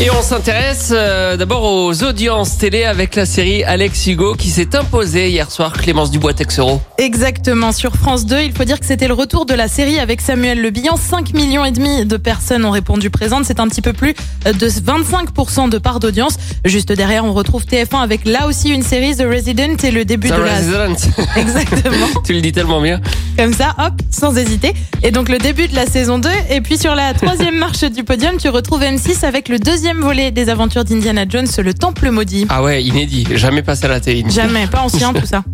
Et 0.00 0.10
on 0.10 0.22
s'intéresse 0.22 0.90
euh, 0.92 1.36
d'abord 1.36 1.62
aux 1.62 2.02
audiences 2.02 2.58
télé 2.58 2.82
avec 2.82 3.14
la 3.14 3.26
série 3.26 3.62
Alex 3.62 4.08
Hugo 4.08 4.34
qui 4.34 4.48
s'est 4.48 4.74
imposée 4.74 5.30
hier 5.30 5.48
soir, 5.52 5.72
Clémence 5.72 6.10
Dubois-Texero. 6.10 6.80
Exactement. 6.98 7.70
Sur 7.70 7.94
France 7.94 8.26
2, 8.26 8.40
il 8.40 8.52
faut 8.52 8.64
dire 8.64 8.80
que 8.80 8.86
c'était 8.86 9.06
le 9.06 9.14
retour 9.14 9.46
de 9.46 9.54
la 9.54 9.68
série 9.68 10.00
avec 10.00 10.20
Samuel 10.20 10.60
Le 10.60 10.70
Bihan. 10.70 10.96
5 10.96 11.32
millions 11.34 11.64
et 11.64 11.70
demi 11.70 12.04
de 12.06 12.16
personnes 12.16 12.64
ont 12.64 12.72
répondu 12.72 13.08
présentes. 13.08 13.44
C'est 13.44 13.60
un 13.60 13.68
petit 13.68 13.82
peu 13.82 13.92
plus 13.92 14.14
de 14.44 14.68
25% 14.68 15.70
de 15.70 15.78
part 15.78 16.00
d'audience. 16.00 16.38
Juste 16.64 16.90
derrière, 16.90 17.24
on 17.24 17.32
retrouve 17.32 17.62
TF1 17.62 18.02
avec 18.02 18.26
là 18.26 18.48
aussi 18.48 18.70
une 18.70 18.82
série 18.82 19.14
The 19.14 19.26
Resident 19.30 19.76
et 19.84 19.92
le 19.92 20.04
début 20.04 20.28
The 20.28 20.36
de 20.38 20.42
la... 20.42 20.56
Resident. 20.56 21.12
Exactement. 21.36 22.08
tu 22.26 22.32
le 22.32 22.40
dis 22.40 22.50
tellement 22.50 22.80
bien. 22.80 23.00
Comme 23.38 23.54
ça, 23.54 23.76
hop, 23.78 23.94
sans 24.10 24.36
hésiter. 24.36 24.74
Et 25.04 25.12
donc 25.12 25.28
le 25.28 25.38
début 25.38 25.68
de 25.68 25.76
la 25.76 25.86
saison 25.86 26.18
2. 26.18 26.28
Et 26.50 26.60
puis 26.60 26.78
sur 26.78 26.96
la 26.96 27.14
troisième 27.14 27.58
marche 27.58 27.84
du 27.84 28.02
podium, 28.02 28.38
tu 28.38 28.48
retrouves 28.48 28.82
M6 28.82 29.24
avec 29.24 29.48
le 29.48 29.60
deuxième 29.60 29.83
volet 29.92 30.30
des 30.30 30.48
aventures 30.48 30.84
d'Indiana 30.84 31.24
Jones, 31.28 31.46
le 31.58 31.74
Temple 31.74 32.10
maudit. 32.10 32.46
Ah 32.48 32.62
ouais, 32.62 32.82
inédit. 32.82 33.26
Jamais 33.34 33.62
passé 33.62 33.84
à 33.84 33.88
la 33.88 34.00
télé. 34.00 34.24
Jamais, 34.28 34.66
pas 34.66 34.80
ancien 34.80 35.12
tout 35.14 35.26
ça. 35.26 35.44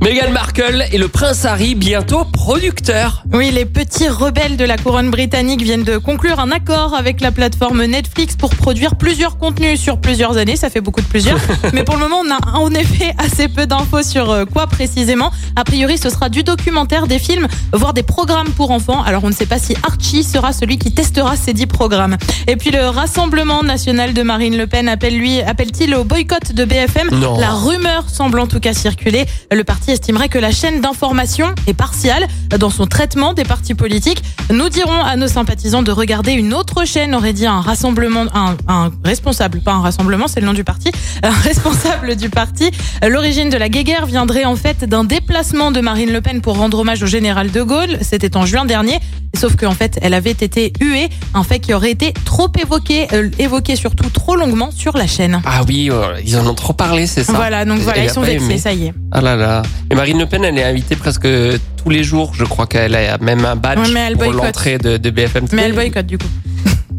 Meghan 0.00 0.30
Markle 0.30 0.84
et 0.92 0.98
le 0.98 1.08
prince 1.08 1.44
Harry 1.44 1.74
bientôt 1.74 2.24
producteurs. 2.24 3.24
Oui, 3.32 3.50
les 3.50 3.64
petits 3.64 4.08
rebelles 4.08 4.56
de 4.56 4.64
la 4.64 4.78
couronne 4.78 5.10
britannique 5.10 5.60
viennent 5.60 5.82
de 5.82 5.98
conclure 5.98 6.38
un 6.38 6.52
accord 6.52 6.94
avec 6.94 7.20
la 7.20 7.32
plateforme 7.32 7.84
Netflix 7.84 8.36
pour 8.36 8.50
produire 8.50 8.94
plusieurs 8.94 9.38
contenus 9.38 9.80
sur 9.80 10.00
plusieurs 10.00 10.36
années. 10.36 10.54
Ça 10.54 10.70
fait 10.70 10.80
beaucoup 10.80 11.00
de 11.00 11.06
plusieurs. 11.06 11.38
Mais 11.74 11.82
pour 11.82 11.96
le 11.96 12.02
moment, 12.02 12.22
on 12.24 12.30
a 12.30 12.58
en 12.58 12.72
effet 12.74 13.12
assez 13.18 13.48
peu 13.48 13.66
d'infos 13.66 14.04
sur 14.04 14.30
euh, 14.30 14.44
quoi 14.44 14.68
précisément. 14.68 15.32
A 15.56 15.64
priori, 15.64 15.98
ce 15.98 16.10
sera 16.10 16.28
du 16.28 16.44
documentaire, 16.44 17.08
des 17.08 17.18
films, 17.18 17.48
voire 17.72 17.92
des 17.92 18.04
programmes 18.04 18.50
pour 18.50 18.70
enfants. 18.70 19.02
Alors, 19.02 19.24
on 19.24 19.28
ne 19.28 19.34
sait 19.34 19.46
pas 19.46 19.58
si 19.58 19.74
Archie 19.82 20.22
sera 20.22 20.52
celui 20.52 20.78
qui 20.78 20.92
testera 20.92 21.36
ces 21.36 21.52
dix 21.52 21.66
programmes. 21.66 22.16
Et 22.46 22.56
puis, 22.56 22.70
le 22.70 22.88
Rassemblement 22.88 23.64
national 23.64 24.14
de 24.14 24.22
Marine 24.22 24.56
Le 24.56 24.68
Pen 24.68 24.88
appelle 24.88 25.18
lui, 25.18 25.40
appelle-t-il 25.42 25.94
au 25.96 26.04
boycott 26.04 26.52
de 26.52 26.64
BFM 26.64 27.10
Non. 27.10 27.38
La 27.38 27.50
rumeur 27.50 28.08
semble 28.08 28.38
en 28.38 28.46
tout 28.46 28.60
cas 28.60 28.72
circuler. 28.72 29.26
Le 29.50 29.64
parti 29.64 29.87
estimerait 29.90 30.28
que 30.28 30.38
la 30.38 30.50
chaîne 30.50 30.80
d'information 30.80 31.54
est 31.66 31.74
partiale 31.74 32.26
dans 32.58 32.70
son 32.70 32.86
traitement 32.86 33.34
des 33.34 33.44
partis 33.44 33.74
politiques. 33.74 34.22
Nous 34.50 34.68
dirons 34.68 35.02
à 35.02 35.16
nos 35.16 35.28
sympathisants 35.28 35.82
de 35.82 35.90
regarder 35.92 36.32
une 36.32 36.54
autre 36.54 36.84
chaîne, 36.84 37.14
aurait 37.14 37.32
dit 37.32 37.46
un 37.46 37.60
rassemblement, 37.60 38.24
un, 38.34 38.56
un 38.68 38.90
responsable, 39.04 39.60
pas 39.60 39.72
un 39.72 39.80
rassemblement, 39.80 40.28
c'est 40.28 40.40
le 40.40 40.46
nom 40.46 40.52
du 40.52 40.64
parti, 40.64 40.90
un 41.22 41.30
responsable 41.30 42.16
du 42.16 42.30
parti. 42.30 42.70
L'origine 43.06 43.50
de 43.50 43.56
la 43.56 43.68
guéguerre 43.68 44.06
viendrait 44.06 44.44
en 44.44 44.56
fait 44.56 44.84
d'un 44.84 45.04
déplacement 45.04 45.70
de 45.70 45.80
Marine 45.80 46.12
Le 46.12 46.20
Pen 46.20 46.40
pour 46.40 46.56
rendre 46.56 46.78
hommage 46.78 47.02
au 47.02 47.06
général 47.06 47.50
de 47.50 47.62
Gaulle. 47.62 47.98
C'était 48.00 48.36
en 48.36 48.46
juin 48.46 48.64
dernier. 48.64 48.98
Sauf 49.36 49.56
qu'en 49.56 49.72
fait, 49.72 49.98
elle 50.02 50.14
avait 50.14 50.30
été 50.30 50.72
huée, 50.80 51.10
un 51.34 51.44
fait 51.44 51.60
qui 51.60 51.74
aurait 51.74 51.90
été 51.90 52.12
trop 52.24 52.48
évoqué, 52.58 53.06
euh, 53.12 53.28
évoqué 53.38 53.76
surtout 53.76 54.08
trop 54.08 54.36
longuement 54.36 54.70
sur 54.70 54.96
la 54.96 55.06
chaîne. 55.06 55.40
Ah 55.44 55.60
oui, 55.68 55.90
euh, 55.92 56.18
ils 56.24 56.36
en 56.36 56.46
ont 56.46 56.54
trop 56.54 56.72
parlé, 56.72 57.06
c'est 57.06 57.24
ça. 57.24 57.34
Voilà, 57.34 57.64
donc 57.64 57.80
voilà, 57.80 58.04
ils 58.04 58.10
sont 58.10 58.22
vexés, 58.22 58.46
aimé. 58.46 58.58
ça 58.58 58.72
y 58.72 58.86
est. 58.86 58.94
Ah 59.12 59.20
là 59.20 59.36
là. 59.36 59.62
Et 59.90 59.94
Marine 59.94 60.18
Le 60.18 60.26
Pen, 60.26 60.44
elle 60.44 60.58
est 60.58 60.64
invitée 60.64 60.96
presque 60.96 61.26
tous 61.82 61.90
les 61.90 62.04
jours. 62.04 62.32
Je 62.34 62.44
crois 62.44 62.66
qu'elle 62.66 62.94
a 62.94 63.18
même 63.18 63.44
un 63.44 63.56
badge 63.56 63.78
Ouais, 63.90 64.12
pour 64.14 64.32
l'entrée 64.32 64.78
de, 64.78 64.96
de 64.96 65.10
BFM 65.10 65.48
TV. 65.48 65.56
Mais 65.56 65.68
elle 65.68 65.74
boycotte 65.74 66.06
du 66.06 66.18
coup. 66.18 66.26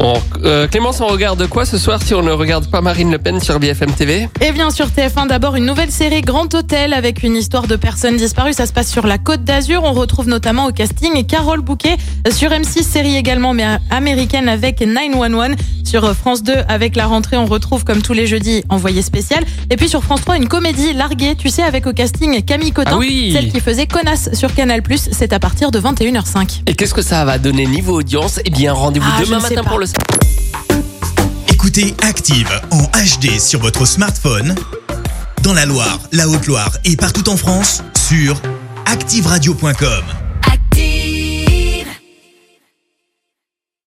On- 0.01 0.13
euh, 0.45 0.65
Clémence, 0.67 1.01
on 1.01 1.07
regarde 1.07 1.45
quoi 1.47 1.65
ce 1.65 1.77
soir 1.77 2.01
si 2.01 2.13
on 2.13 2.21
ne 2.21 2.31
regarde 2.31 2.71
pas 2.71 2.79
Marine 2.79 3.11
Le 3.11 3.17
Pen 3.17 3.41
sur 3.41 3.59
BFM 3.59 3.91
TV 3.91 4.29
Et 4.39 4.53
bien 4.53 4.69
sur 4.71 4.87
TF1 4.87 5.27
d'abord 5.27 5.57
une 5.57 5.65
nouvelle 5.65 5.91
série 5.91 6.21
Grand 6.21 6.53
Hôtel 6.55 6.93
avec 6.93 7.21
une 7.21 7.35
histoire 7.35 7.67
de 7.67 7.75
personnes 7.75 8.15
disparues. 8.15 8.53
Ça 8.53 8.65
se 8.65 8.71
passe 8.71 8.89
sur 8.89 9.05
la 9.05 9.17
Côte 9.17 9.43
d'Azur. 9.43 9.81
On 9.83 9.91
retrouve 9.91 10.29
notamment 10.29 10.67
au 10.67 10.71
casting 10.71 11.25
Carole 11.25 11.59
Bouquet. 11.59 11.97
Sur 12.31 12.51
M6 12.51 12.83
série 12.83 13.17
également 13.17 13.53
mais 13.53 13.65
américaine 13.89 14.47
avec 14.47 14.79
911. 14.79 15.55
Sur 15.89 16.15
France 16.15 16.43
2 16.43 16.53
avec 16.67 16.95
la 16.95 17.07
rentrée 17.07 17.35
on 17.35 17.47
retrouve 17.47 17.83
comme 17.83 18.03
tous 18.03 18.13
les 18.13 18.27
jeudis 18.27 18.63
envoyé 18.69 19.01
spécial. 19.01 19.43
Et 19.71 19.75
puis 19.75 19.89
sur 19.89 20.03
France 20.03 20.21
3 20.21 20.37
une 20.37 20.47
comédie 20.47 20.93
larguée 20.93 21.35
tu 21.35 21.49
sais 21.49 21.63
avec 21.63 21.87
au 21.87 21.93
casting 21.93 22.43
Camille 22.43 22.71
Cotin. 22.71 22.91
Ah 22.93 22.97
oui. 22.99 23.31
Celle 23.33 23.51
qui 23.51 23.59
faisait 23.59 23.87
Connasse 23.87 24.29
sur 24.33 24.53
Canal+. 24.53 24.83
C'est 25.11 25.33
à 25.33 25.39
partir 25.39 25.71
de 25.71 25.79
21h05. 25.79 26.61
Et 26.67 26.75
qu'est-ce 26.75 26.93
que 26.93 27.01
ça 27.01 27.25
va 27.25 27.39
donner 27.39 27.65
niveau 27.65 28.01
audience? 28.01 28.39
Eh 28.45 28.51
bien, 28.51 28.71
rendez-vous 28.71 29.09
Ah, 29.11 29.23
demain 29.25 29.39
matin 29.39 29.63
pour 29.63 29.79
le 29.79 29.87
Écoutez 31.51 31.95
Active 32.03 32.51
en 32.69 32.83
HD 32.83 33.39
sur 33.39 33.59
votre 33.59 33.87
smartphone, 33.87 34.53
dans 35.41 35.53
la 35.53 35.65
Loire, 35.65 35.99
la 36.11 36.29
Haute-Loire 36.29 36.77
et 36.85 36.97
partout 36.97 37.27
en 37.29 37.35
France, 37.35 37.83
sur 37.97 38.39
activeradio.com. 38.85 40.18